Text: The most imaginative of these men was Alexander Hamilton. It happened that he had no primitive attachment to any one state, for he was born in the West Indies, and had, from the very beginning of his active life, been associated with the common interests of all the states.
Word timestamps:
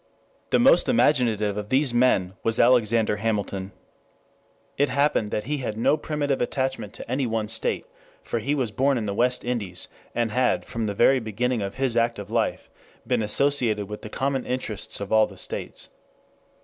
The 0.49 0.57
most 0.57 0.89
imaginative 0.89 1.57
of 1.57 1.69
these 1.69 1.93
men 1.93 2.33
was 2.41 2.59
Alexander 2.59 3.17
Hamilton. 3.17 3.71
It 4.75 4.89
happened 4.89 5.29
that 5.29 5.43
he 5.43 5.57
had 5.57 5.77
no 5.77 5.95
primitive 5.95 6.41
attachment 6.41 6.93
to 6.93 7.07
any 7.07 7.27
one 7.27 7.47
state, 7.47 7.85
for 8.23 8.39
he 8.39 8.55
was 8.55 8.71
born 8.71 8.97
in 8.97 9.05
the 9.05 9.13
West 9.13 9.45
Indies, 9.45 9.87
and 10.15 10.31
had, 10.31 10.65
from 10.65 10.87
the 10.87 10.95
very 10.95 11.19
beginning 11.19 11.61
of 11.61 11.75
his 11.75 11.95
active 11.95 12.31
life, 12.31 12.67
been 13.05 13.21
associated 13.21 13.87
with 13.89 14.01
the 14.01 14.09
common 14.09 14.43
interests 14.43 14.99
of 14.99 15.13
all 15.13 15.27
the 15.27 15.37
states. 15.37 15.89